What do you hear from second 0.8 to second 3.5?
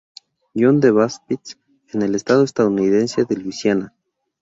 Baptist en el estado estadounidense de